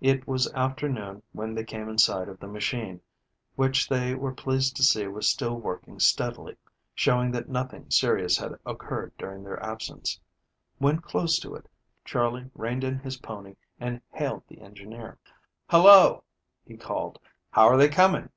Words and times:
It 0.00 0.26
was 0.26 0.50
after 0.54 0.88
noon 0.88 1.22
when 1.32 1.54
they 1.54 1.62
came 1.62 1.86
in 1.90 1.98
sight 1.98 2.26
of 2.26 2.40
the 2.40 2.46
machine, 2.46 3.02
which 3.54 3.86
they 3.86 4.14
were 4.14 4.32
pleased 4.32 4.76
to 4.76 4.82
see 4.82 5.06
was 5.08 5.28
still 5.28 5.60
working 5.60 6.00
steadily, 6.00 6.56
showing 6.94 7.32
that 7.32 7.50
nothing 7.50 7.90
serious 7.90 8.38
had 8.38 8.58
occurred 8.64 9.12
during 9.18 9.44
their 9.44 9.62
absence. 9.62 10.18
When 10.78 11.00
close 11.00 11.38
to 11.40 11.54
it, 11.54 11.68
Charley 12.02 12.50
reined 12.54 12.82
in 12.82 12.98
his 13.00 13.18
pony 13.18 13.56
and 13.78 14.00
hailed 14.12 14.44
the 14.48 14.62
engineer. 14.62 15.18
"Hello!" 15.68 16.24
he 16.64 16.78
called. 16.78 17.18
"How 17.50 17.66
are 17.68 17.76
they 17.76 17.90
coming?" 17.90 18.30